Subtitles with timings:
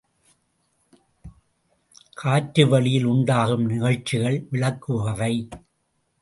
[2.17, 5.33] காற்றுவெளியில் உண்டாகும் நிகழ்ச்சிகளை விளக்குபவை.